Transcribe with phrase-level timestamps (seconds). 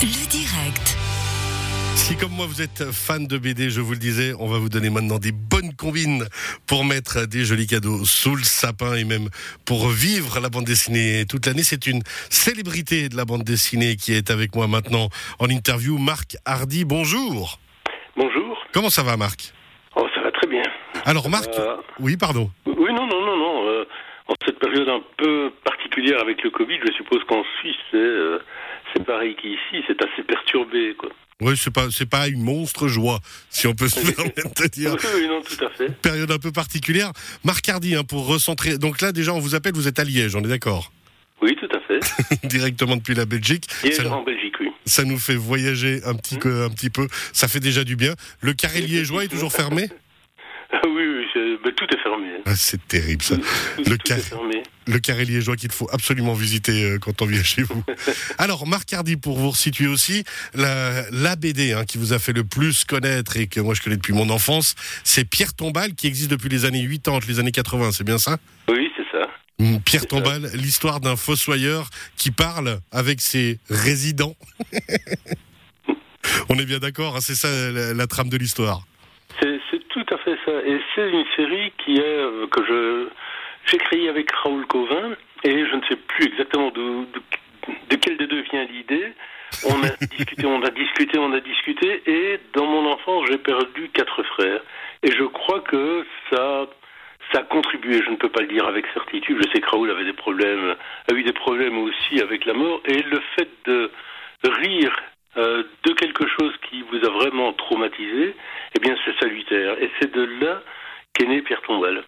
[0.00, 0.96] Le direct.
[1.96, 4.68] Si comme moi vous êtes fan de BD, je vous le disais, on va vous
[4.68, 6.24] donner maintenant des bonnes combines
[6.66, 9.28] pour mettre des jolis cadeaux sous le sapin et même
[9.66, 11.62] pour vivre la bande dessinée toute l'année.
[11.64, 15.08] C'est une célébrité de la bande dessinée qui est avec moi maintenant
[15.40, 15.98] en interview.
[15.98, 17.58] Marc Hardy, bonjour.
[18.16, 18.58] Bonjour.
[18.72, 19.52] Comment ça va Marc?
[19.96, 20.62] Oh, ça va très bien.
[21.04, 22.50] Alors Marc, Euh, oui pardon.
[22.66, 23.68] Oui, non, non, non, non.
[23.68, 23.84] euh,
[24.28, 28.38] en cette période un peu particulière avec le Covid, je suppose qu'en Suisse, c'est euh,
[28.94, 31.10] c'est pareil qu'ici, c'est assez perturbé, quoi.
[31.40, 34.96] Oui, c'est pas c'est pas une monstre joie, si on peut se permettre de dire.
[35.14, 35.88] Oui, non, tout à fait.
[36.02, 37.12] Période un peu particulière.
[37.44, 38.76] Marc Hardy, hein, pour recentrer.
[38.78, 40.90] Donc là déjà on vous appelle, vous êtes à Liège, on est d'accord?
[41.40, 42.00] Oui, tout à fait.
[42.48, 43.66] Directement depuis la Belgique.
[43.84, 44.70] Et Ça- en Belgique, oui.
[44.84, 47.06] Ça nous fait voyager un petit, que- un petit peu.
[47.32, 48.14] Ça fait déjà du bien.
[48.40, 49.88] Le carré liégeois est toujours fermé?
[50.70, 51.24] Ah oui,
[51.76, 52.28] tout est fermé.
[52.44, 53.36] Ah, C'est terrible ça.
[53.36, 53.42] Tout,
[53.90, 54.14] Le tout
[54.86, 57.84] le carré liégeois qu'il faut absolument visiter euh, quand on vient chez vous.
[58.38, 62.32] Alors, Marc Hardy, pour vous resituer aussi, la, la BD hein, qui vous a fait
[62.32, 66.06] le plus connaître et que moi je connais depuis mon enfance, c'est Pierre Tombal qui
[66.06, 68.38] existe depuis les années 80, les années 80, c'est bien ça?
[68.68, 69.26] Oui, c'est ça.
[69.58, 70.06] Mm, Pierre.
[70.06, 74.36] Tombal, l'histoire d'un fossoyeur qui parle avec ses résidents.
[76.48, 78.82] On est bien d'accord, hein, c'est ça la, la trame de l'histoire.
[79.40, 80.47] C'est c'est tout à fait ça.
[80.64, 83.08] Et c'est une série qui est euh, que je
[83.66, 87.20] j'ai créée avec Raoul Covin et je ne sais plus exactement de, de,
[87.90, 89.12] de quelle des deux vient l'idée.
[89.68, 93.90] On a discuté, on a discuté, on a discuté et dans mon enfance j'ai perdu
[93.92, 94.62] quatre frères
[95.02, 96.66] et je crois que ça
[97.32, 98.00] ça a contribué.
[98.02, 99.36] Je ne peux pas le dire avec certitude.
[99.44, 100.74] Je sais que Raoul avait des problèmes,
[101.10, 103.90] a eu des problèmes aussi avec la mort et le fait de
[104.44, 104.96] rire
[105.38, 108.34] euh, de quelque chose qui vous a vraiment traumatisé,
[108.74, 109.80] eh bien c'est salutaire.
[109.80, 110.62] Et c'est de là
[111.14, 112.02] qu'est né Pierre Tombal.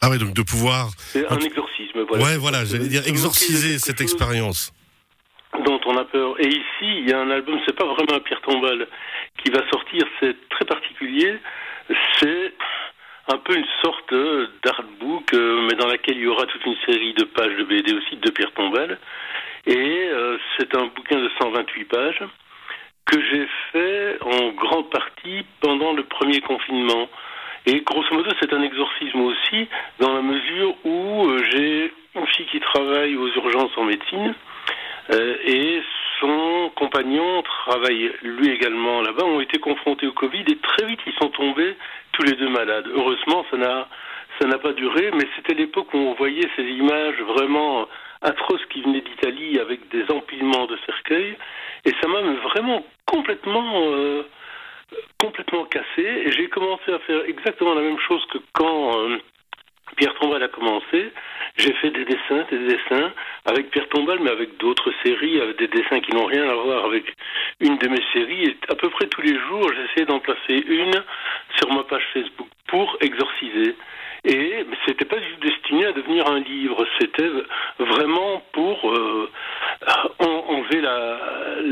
[0.00, 0.88] Ah ouais, donc de pouvoir...
[0.96, 2.00] C'est un exorcisme.
[2.08, 2.24] Voilà.
[2.24, 4.72] ouais, voilà, j'allais dire exorciser cette expérience.
[5.64, 6.34] Dont on a peur.
[6.40, 8.88] Et ici, il y a un album, c'est pas vraiment Pierre Tombal
[9.44, 11.38] qui va sortir, c'est très particulier.
[12.18, 12.52] C'est
[13.28, 14.12] un peu une sorte
[14.64, 17.94] d'artbook, euh, mais dans laquelle il y aura toute une série de pages de BD
[17.94, 18.98] aussi de Pierre Tombal.
[19.66, 22.24] Et euh, c'est un bouquin de 128 pages
[23.06, 27.08] que j'ai fait en grande partie pendant le premier confinement.
[27.66, 29.68] Et grosso modo, c'est un exorcisme aussi,
[30.00, 34.34] dans la mesure où euh, j'ai une fille qui travaille aux urgences en médecine,
[35.10, 35.82] euh, et
[36.20, 41.14] son compagnon travaille lui également là-bas, ont été confrontés au Covid, et très vite ils
[41.14, 41.76] sont tombés
[42.12, 42.88] tous les deux malades.
[42.94, 43.88] Heureusement, ça n'a
[44.40, 47.86] ça n'a pas duré, mais c'était l'époque où on voyait ces images vraiment
[48.22, 51.36] atroces qui venaient d'Italie avec des empilements de cercueils,
[51.84, 54.22] et ça m'a vraiment complètement euh,
[55.18, 56.02] complètement cassé.
[56.26, 59.18] Et j'ai commencé à faire exactement la même chose que quand euh,
[59.96, 61.12] Pierre Tombal a commencé.
[61.56, 63.12] J'ai fait des dessins, des dessins
[63.44, 66.84] avec Pierre Tombal, mais avec d'autres séries, avec des dessins qui n'ont rien à voir
[66.86, 67.04] avec
[67.60, 68.44] une de mes séries.
[68.44, 71.02] Et à peu près tous les jours, j'essayais d'en placer une
[71.58, 73.76] sur ma page Facebook pour exorciser.
[74.24, 75.48] Et c'était pas du tout
[75.86, 76.84] à devenir un livre.
[77.00, 77.30] C'était
[77.78, 79.30] vraiment pour euh,
[80.18, 81.18] en- enlever la,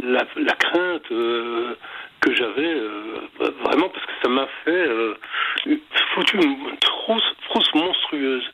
[0.04, 1.74] la, la crainte euh,
[2.20, 3.18] que j'avais euh,
[3.64, 5.14] vraiment parce que ça m'a fait euh,
[6.14, 8.48] foutu une trousse, frousse monstrueuse.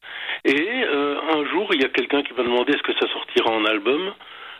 [0.45, 3.50] Et euh, un jour, il y a quelqu'un qui m'a demandé est-ce que ça sortira
[3.50, 4.12] en album.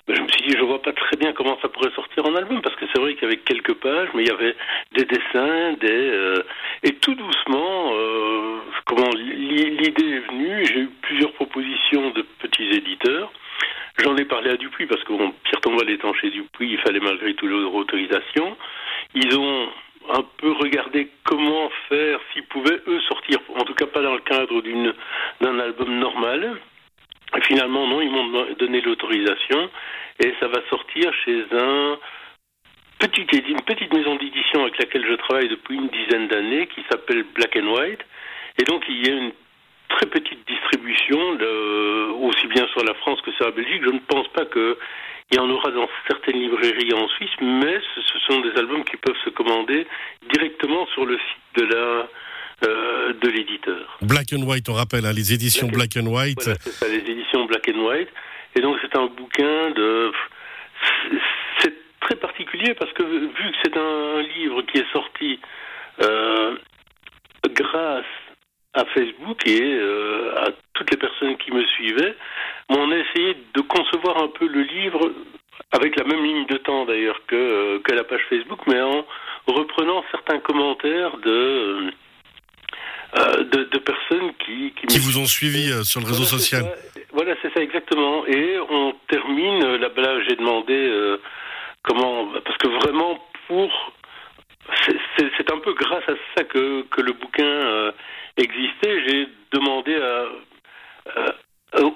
[0.09, 2.35] Ben, je me suis dit, je vois pas très bien comment ça pourrait sortir en
[2.37, 4.55] album, parce que c'est vrai qu'il y avait quelques pages, mais il y avait
[4.93, 6.43] des dessins, des euh,
[6.85, 10.65] et tout doucement, euh, comment l'i- l'idée est venue.
[10.67, 13.33] J'ai eu plusieurs propositions de petits éditeurs.
[13.99, 17.01] J'en ai parlé à Dupuis parce que bon, Pierre Tombal étant chez Dupuis, il fallait
[17.01, 18.57] malgré tout leur autorisation.
[19.15, 19.69] Ils ont
[20.13, 24.21] un peu regardé comment faire, s'ils pouvaient eux sortir, en tout cas pas dans le
[24.21, 24.95] cadre d'une
[25.41, 26.59] d'un album normal.
[27.43, 29.69] Finalement, non, ils m'ont donné l'autorisation
[30.25, 31.99] et ça va sortir chez un
[33.49, 37.57] une petite maison d'édition avec laquelle je travaille depuis une dizaine d'années qui s'appelle Black
[37.57, 38.01] and White.
[38.61, 39.33] Et donc, il y a une
[39.89, 41.39] très petite distribution,
[42.23, 43.83] aussi bien sur la France que sur la Belgique.
[43.85, 44.77] Je ne pense pas qu'il
[45.35, 49.23] y en aura dans certaines librairies en Suisse, mais ce sont des albums qui peuvent
[49.25, 49.87] se commander
[50.33, 52.09] directement sur le site de la
[52.65, 53.99] euh, de l'éditeur.
[54.03, 56.43] Black and White, on rappelle, hein, les éditions Black Black and White.
[56.43, 58.09] Voilà, c'est ça, les éditions Black and White.
[58.55, 60.13] Et donc c'est un bouquin de...
[61.61, 65.39] C'est très particulier parce que vu que c'est un livre qui est sorti
[66.03, 66.57] euh,
[67.51, 68.05] grâce
[68.73, 72.15] à Facebook et euh, à toutes les personnes qui me suivaient,
[72.69, 75.13] on a essayé de concevoir un peu le livre
[75.73, 79.05] avec la même ligne de temps d'ailleurs que, euh, que la page Facebook, mais en
[79.47, 81.91] reprenant certains commentaires de,
[83.19, 86.39] euh, de, de personnes qui, qui, Qui vous ont suivi euh, sur le réseau voilà,
[86.39, 86.65] social.
[87.13, 88.27] Voilà, c'est ça exactement.
[88.27, 91.19] Et on termine, euh, là, là j'ai demandé euh,
[91.83, 93.19] comment Parce que vraiment,
[93.49, 93.93] pour
[95.39, 97.93] c'est un peu grâce à ça que, que le bouquin
[98.37, 99.01] existait.
[99.07, 100.27] J'ai demandé à,
[101.17, 101.33] euh,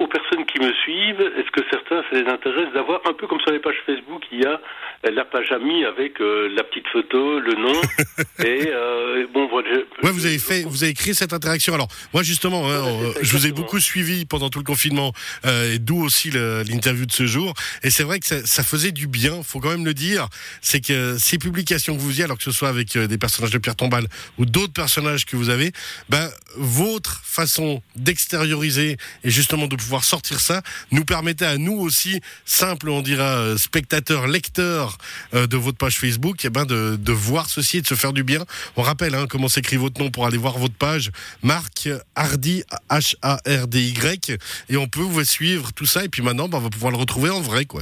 [0.00, 3.38] aux personnes qui me suivent, est-ce que certains, ça les intéresse d'avoir un peu comme
[3.41, 4.61] sur les pages Facebook, il y a
[5.05, 7.81] la page amie avec euh, la petite photo, le nom,
[8.44, 9.69] et euh, bon, voilà.
[10.02, 11.75] ouais, vous avez fait, vous avez créé cette interaction.
[11.75, 12.82] Alors, moi justement, hein,
[13.20, 15.12] je vous ai beaucoup suivi pendant tout le confinement,
[15.44, 17.52] et d'où aussi l'interview de ce jour.
[17.82, 20.29] Et c'est vrai que ça, ça, faisait du bien, faut quand même le dire.
[20.62, 23.58] C'est que ces publications que vous y alors que ce soit avec des personnages de
[23.58, 24.06] Pierre Tombal
[24.38, 25.73] ou d'autres personnages que vous avez,
[26.08, 32.20] ben votre façon d'extérioriser et justement de pouvoir sortir ça, nous permettait à nous aussi,
[32.44, 34.96] simple, on dira, euh, spectateurs, lecteurs
[35.34, 38.12] euh, de votre page Facebook, eh ben de, de, voir ceci et de se faire
[38.12, 38.40] du bien.
[38.76, 41.10] On rappelle hein, comment s'écrit votre nom pour aller voir votre page,
[41.42, 44.38] Marc Hardy, H-A-R-D-Y,
[44.70, 46.98] et on peut vous suivre tout ça, et puis maintenant, ben, on va pouvoir le
[46.98, 47.81] retrouver en vrai, quoi.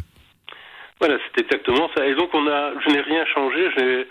[1.01, 2.07] Voilà, c'est exactement ça.
[2.07, 4.07] Et donc, on a, je n'ai rien changé, je n'ai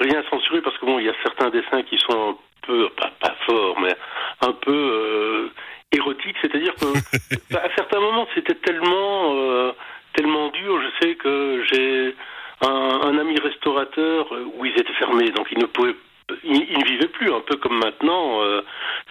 [0.00, 3.12] rien censuré, parce que bon, il y a certains dessins qui sont un peu, pas,
[3.20, 3.94] pas forts, mais
[4.40, 5.52] un peu euh,
[5.92, 9.72] érotique, c'est-à-dire que à certains moments c'était tellement euh,
[10.14, 10.80] tellement dur.
[10.80, 12.14] Je sais que j'ai
[12.60, 15.96] un, ami restaurateur où ils étaient fermés, donc ils ne pouvaient
[16.44, 18.42] ils, ne vivaient plus, un peu comme maintenant.
[18.42, 18.62] Euh,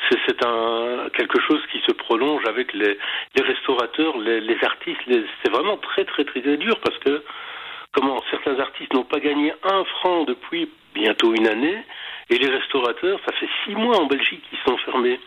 [0.10, 2.98] c'est un quelque chose qui se prolonge avec les,
[3.36, 5.00] les restaurateurs, les, les artistes.
[5.08, 7.24] C'est vraiment très très très dur parce que
[7.92, 11.84] comment certains artistes n'ont pas gagné un franc depuis bientôt une année,
[12.30, 15.20] et les restaurateurs, ça fait six mois en Belgique qu'ils sont fermés.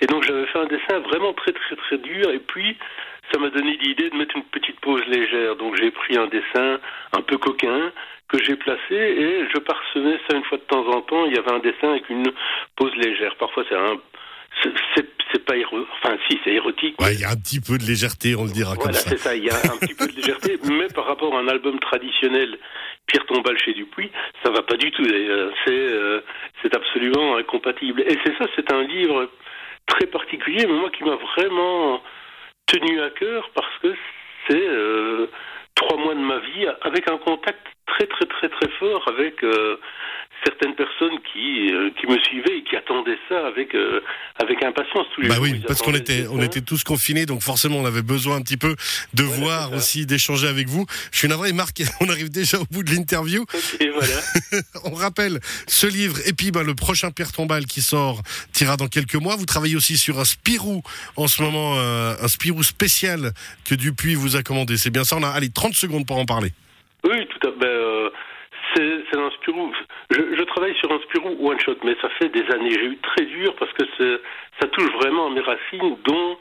[0.00, 2.76] Et donc j'avais fait un dessin vraiment très très très dur et puis
[3.32, 5.56] ça m'a donné l'idée de mettre une petite pause légère.
[5.56, 6.78] Donc j'ai pris un dessin
[7.12, 7.92] un peu coquin
[8.28, 11.24] que j'ai placé et je parsemais ça une fois de temps en temps.
[11.26, 12.30] Il y avait un dessin avec une
[12.76, 13.36] pause légère.
[13.36, 13.96] Parfois c'est un
[15.32, 15.88] c'est pas érotique.
[16.02, 16.96] Enfin, si, c'est érotique.
[17.00, 19.02] il y a un petit peu de légèreté, on le dira comme ça.
[19.02, 19.36] Voilà, c'est ça.
[19.36, 22.58] Il y a un petit peu de légèreté, mais par rapport à un album traditionnel,
[23.06, 24.10] Pierre Tombal chez Dupuis,
[24.42, 25.04] ça va pas du tout.
[25.04, 26.20] C'est euh,
[26.62, 28.00] c'est absolument incompatible.
[28.02, 29.28] Et c'est ça, c'est un livre
[29.86, 32.02] très particulier, mais moi qui m'a vraiment
[32.66, 33.94] tenu à cœur parce que
[34.48, 35.26] c'est euh,
[35.74, 39.78] trois mois de ma vie avec un contact très très très très fort avec euh,
[40.46, 44.00] certaines personnes qui euh, qui me suivaient et qui attendaient ça avec euh,
[44.38, 47.78] avec impatience tous les bah oui parce qu'on était on était tous confinés donc forcément
[47.78, 48.76] on avait besoin un petit peu
[49.14, 50.86] de voir aussi d'échanger avec vous.
[51.10, 53.44] Je suis navré Marc on arrive déjà au bout de l'interview.
[53.80, 54.62] Voilà.
[54.84, 58.22] on rappelle ce livre et puis bah, le prochain Pierre Tombal qui sort
[58.52, 59.36] tirera dans quelques mois.
[59.36, 60.82] Vous travaillez aussi sur un Spirou
[61.16, 63.32] en ce moment un Spirou spécial
[63.68, 64.76] que Dupuis vous a commandé.
[64.76, 66.52] C'est bien ça on a allez 30 secondes pour en parler.
[67.04, 68.10] Oui tout à fait ben,
[68.76, 69.72] c'est un Spirou.
[70.10, 72.70] Je, travaille sur un Spirou one shot, mais ça fait des années.
[72.70, 73.84] J'ai eu très dur parce que
[74.60, 76.38] ça touche vraiment à mes racines, dont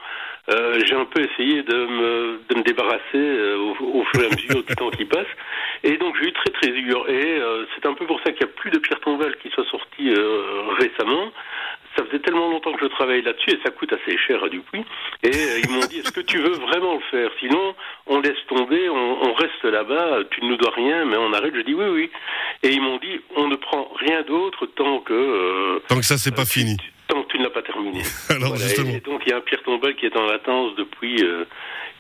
[0.54, 4.28] euh, j'ai un peu essayé de me, de me débarrasser euh, au, au, fur et
[4.28, 5.28] à mesure du temps qui passe.
[5.84, 7.06] Et donc j'ai eu très très dur.
[7.10, 9.50] Et euh, c'est un peu pour ça qu'il n'y a plus de Pierre Tonval qui
[9.50, 10.14] soit sorti
[10.80, 11.32] récemment
[11.95, 14.83] ça faisait tellement longtemps que je travaille là-dessus et ça coûte assez cher à Dupuis.
[15.24, 17.30] Et euh, ils m'ont dit, est-ce que tu veux vraiment le faire?
[17.39, 17.75] Sinon,
[18.07, 21.53] on laisse tomber, on, reste là-bas, tu ne nous dois rien, mais on arrête.
[21.56, 22.12] Je dis oui, oui.
[22.63, 25.13] Et ils m'ont dit, on ne prend rien d'autre tant que...
[25.13, 26.77] Euh, tant que ça, c'est pas euh, fini.
[27.07, 28.01] Tant que tu ne l'as pas terminé.
[28.30, 28.89] Alors, justement.
[28.89, 31.24] Et, donc, il y a un Pierre Tombal qui est en latence depuis...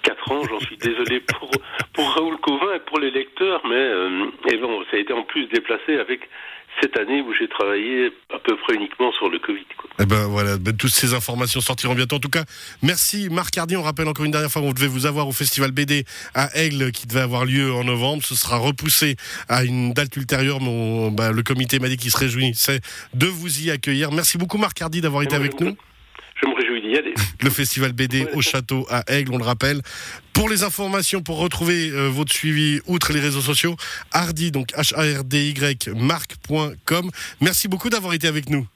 [0.05, 1.49] 4 ans, j'en suis désolé pour,
[1.93, 5.47] pour Raoul Covin et pour les lecteurs, mais et bon, ça a été en plus
[5.47, 6.29] déplacé avec
[6.81, 9.65] cette année où j'ai travaillé à peu près uniquement sur le Covid.
[9.77, 9.89] Quoi.
[9.99, 12.17] Eh ben voilà, ben, toutes ces informations sortiront bientôt.
[12.17, 12.43] En tout cas,
[12.81, 13.75] merci Marc Hardy.
[13.75, 16.03] On rappelle encore une dernière fois qu'on devait vous avoir au Festival BD
[16.33, 18.23] à Aigle qui devait avoir lieu en novembre.
[18.23, 19.15] Ce sera repoussé
[19.47, 20.59] à une date ultérieure.
[20.61, 22.81] Mais ben, le comité m'a dit qu'il se réjouissait
[23.13, 24.11] de vous y accueillir.
[24.11, 25.75] Merci beaucoup Marc Hardy d'avoir été avec nous.
[26.85, 27.13] D'y aller.
[27.41, 29.81] Le festival BD au château à Aigle, on le rappelle.
[30.33, 33.75] Pour les informations, pour retrouver euh, votre suivi, outre les réseaux sociaux,
[34.11, 37.11] Hardy, donc H-A-R-D-Y, marc.com.
[37.41, 38.67] Merci beaucoup d'avoir été avec nous.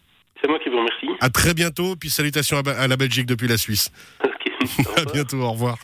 [0.42, 1.08] C'est moi qui vous remercie.
[1.20, 3.92] À très bientôt, puis salutations à, la Belgique depuis la Suisse.
[4.24, 4.88] Ok.
[4.98, 5.78] à bientôt, au revoir.